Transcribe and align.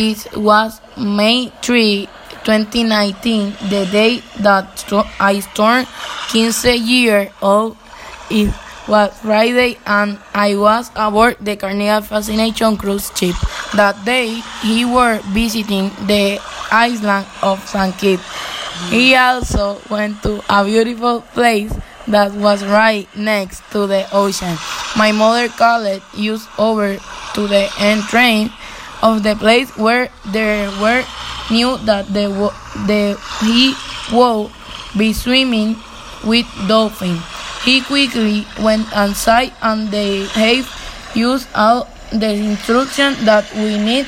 It 0.00 0.26
was 0.36 0.80
May 0.98 1.52
3, 1.62 2.08
2019, 2.42 3.70
the 3.70 3.86
day 3.92 4.18
that 4.42 4.82
I 5.20 5.38
turned 5.54 5.86
15 5.86 6.82
years 6.84 7.30
old. 7.40 7.76
It 8.28 8.52
was 8.88 9.16
Friday 9.20 9.78
and 9.86 10.18
I 10.34 10.56
was 10.56 10.90
aboard 10.96 11.36
the 11.38 11.54
Carnival 11.54 12.02
Fascination 12.02 12.76
cruise 12.76 13.12
ship. 13.14 13.36
That 13.76 14.04
day, 14.04 14.42
he 14.66 14.84
were 14.84 15.20
visiting 15.30 15.90
the 16.10 16.42
island 16.72 17.28
of 17.40 17.62
St. 17.62 17.96
Kitts. 17.96 18.26
He 18.90 19.14
also 19.14 19.78
went 19.88 20.24
to 20.24 20.42
a 20.50 20.64
beautiful 20.64 21.20
place 21.38 21.72
that 22.08 22.34
was 22.34 22.64
right 22.64 23.06
next 23.14 23.62
to 23.70 23.86
the 23.86 24.10
ocean. 24.10 24.58
My 24.96 25.12
mother 25.12 25.46
called 25.46 25.86
us 25.86 26.48
over 26.58 26.98
to 27.34 27.46
the 27.46 27.70
end 27.78 28.02
train 28.10 28.50
of 29.04 29.22
the 29.22 29.36
place 29.36 29.68
where 29.76 30.08
there 30.32 30.66
were 30.80 31.04
knew 31.50 31.76
that 31.84 32.08
the, 32.08 32.32
the 32.88 33.20
he 33.44 33.76
would 34.16 34.50
be 34.96 35.12
swimming 35.12 35.76
with 36.24 36.46
dolphins. 36.66 37.20
He 37.62 37.82
quickly 37.82 38.46
went 38.60 38.88
inside 38.96 39.52
and 39.62 39.88
they 39.88 40.24
have 40.32 40.64
used 41.14 41.48
all 41.54 41.88
the 42.10 42.32
instructions 42.32 43.22
that 43.24 43.44
we 43.54 43.76
need 43.78 44.06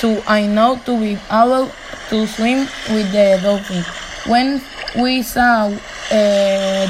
to 0.00 0.22
I 0.26 0.46
know 0.46 0.80
to 0.86 0.98
be 0.98 1.16
able 1.30 1.70
to 2.10 2.26
swim 2.26 2.66
with 2.90 3.12
the 3.12 3.38
dolphin. 3.42 3.84
When 4.26 4.60
we 4.98 5.22
saw 5.22 5.66
uh, 5.66 5.70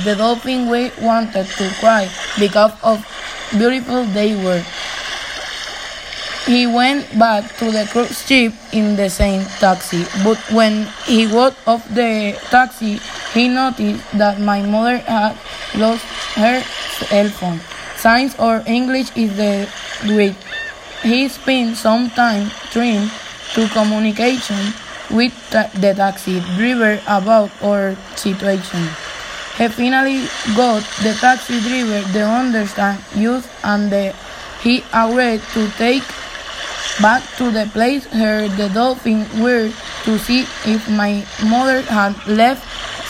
the 0.04 0.14
dolphin, 0.16 0.68
we 0.68 0.90
wanted 1.00 1.46
to 1.46 1.70
cry 1.80 2.08
because 2.38 2.72
of 2.82 3.04
beautiful 3.52 4.04
they 4.16 4.34
were. 4.34 4.64
He 6.46 6.66
went 6.66 7.06
back 7.18 7.56
to 7.58 7.70
the 7.70 7.86
cruise 7.86 8.26
ship 8.26 8.52
in 8.72 8.96
the 8.96 9.08
same 9.08 9.46
taxi, 9.62 10.02
but 10.24 10.38
when 10.50 10.90
he 11.06 11.30
got 11.30 11.54
off 11.66 11.86
the 11.94 12.34
taxi, 12.50 12.98
he 13.32 13.46
noticed 13.46 14.02
that 14.18 14.40
my 14.40 14.60
mother 14.66 14.98
had 14.98 15.38
lost 15.78 16.04
her 16.34 16.60
cell 16.98 17.28
phone. 17.30 17.60
Science 17.94 18.34
or 18.40 18.62
English 18.66 19.14
is 19.16 19.36
the 19.36 19.70
way. 20.10 20.34
He 21.02 21.28
spent 21.28 21.76
some 21.76 22.10
time 22.10 22.50
trying 22.74 23.08
to 23.54 23.68
communication 23.68 24.74
with 25.14 25.32
the 25.50 25.94
taxi 25.94 26.40
driver 26.58 26.98
about 27.06 27.50
our 27.62 27.94
situation. 28.16 28.88
He 29.58 29.68
finally 29.68 30.26
got 30.56 30.82
the 31.06 31.14
taxi 31.20 31.60
driver 31.60 32.02
to 32.02 32.22
understand 32.26 32.98
use 33.14 33.46
and 33.62 33.92
the, 33.92 34.12
he 34.60 34.82
agreed 34.92 35.42
to 35.54 35.70
take 35.78 36.02
back 37.00 37.22
to 37.36 37.50
the 37.50 37.68
place 37.72 38.06
where 38.12 38.48
the 38.48 38.68
dolphins 38.68 39.28
were 39.40 39.72
to 40.04 40.18
see 40.18 40.42
if 40.66 40.88
my 40.90 41.24
mother 41.44 41.82
had 41.82 42.14
left 42.26 42.62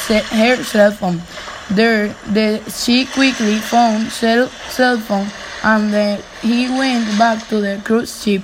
her 0.08 0.62
cell 0.62 0.92
phone. 0.92 1.22
There, 1.70 2.08
the, 2.30 2.60
she 2.70 3.06
quickly 3.06 3.56
found 3.56 4.12
cell, 4.12 4.48
cell 4.68 4.98
phone 4.98 5.28
and 5.64 5.92
the, 5.92 6.22
he 6.42 6.68
went 6.68 7.06
back 7.18 7.48
to 7.48 7.60
the 7.60 7.80
cruise 7.84 8.22
ship. 8.22 8.42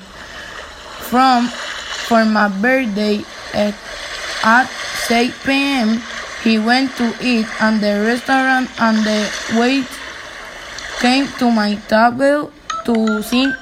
From 1.08 1.48
for 1.48 2.24
my 2.24 2.48
birthday 2.48 3.24
at, 3.52 3.74
at 4.44 4.66
6 5.08 5.44
p.m. 5.44 6.00
He 6.42 6.58
went 6.58 6.96
to 6.96 7.12
eat 7.20 7.46
at 7.60 7.80
the 7.80 8.04
restaurant 8.04 8.70
and 8.80 8.98
the 9.04 9.28
wait 9.58 9.86
came 11.00 11.26
to 11.38 11.50
my 11.50 11.74
table 11.88 12.52
to 12.84 13.22
sing 13.22 13.52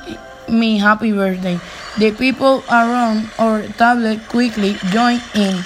me 0.49 0.79
happy 0.79 1.13
birthday. 1.13 1.59
The 1.99 2.13
people 2.13 2.63
around 2.71 3.31
our 3.39 3.63
table 3.81 4.19
quickly 4.29 4.75
joined 4.91 5.23
in. 5.35 5.65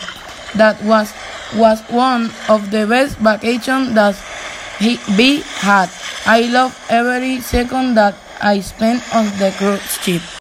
That 0.56 0.82
was 0.82 1.12
was 1.54 1.82
one 1.90 2.30
of 2.48 2.70
the 2.70 2.86
best 2.86 3.18
vacations 3.18 3.94
that 3.94 4.14
he 4.78 4.98
be 5.16 5.42
had. 5.60 5.90
I 6.26 6.42
love 6.50 6.74
every 6.88 7.40
second 7.40 7.94
that 7.94 8.14
I 8.40 8.60
spent 8.60 9.02
on 9.14 9.26
the 9.38 9.52
cruise 9.58 9.98
ship. 10.00 10.22